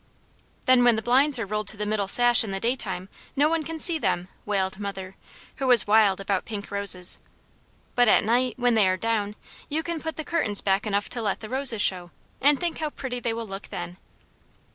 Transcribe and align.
"Then 0.65 0.83
when 0.83 0.95
the 0.95 1.03
blinds 1.03 1.37
are 1.37 1.45
rolled 1.45 1.67
to 1.67 1.77
the 1.77 1.85
middle 1.85 2.07
sash 2.07 2.43
in 2.43 2.49
the 2.49 2.59
daytime 2.59 3.07
no 3.35 3.47
one 3.49 3.61
can 3.63 3.77
see 3.77 3.99
them," 3.99 4.29
wailed 4.47 4.79
mother, 4.79 5.15
who 5.57 5.67
was 5.67 5.85
wild 5.85 6.19
about 6.19 6.43
pink 6.43 6.71
roses. 6.71 7.19
"But 7.93 8.07
at 8.07 8.23
night, 8.23 8.55
when 8.57 8.73
they 8.73 8.87
are 8.87 8.97
down, 8.97 9.35
you 9.69 9.83
can 9.83 9.99
put 10.01 10.17
the 10.17 10.23
curtains 10.25 10.59
back 10.59 10.87
enough 10.87 11.07
to 11.09 11.21
let 11.21 11.39
the 11.41 11.49
roses 11.49 11.83
show, 11.83 12.09
and 12.41 12.59
think 12.59 12.79
how 12.79 12.89
pretty 12.89 13.19
they 13.19 13.31
will 13.31 13.45
look 13.47 13.67
then." 13.67 13.97